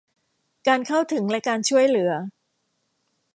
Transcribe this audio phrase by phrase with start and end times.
[0.67, 2.11] การเข้าถึงและการช่วยเหลือ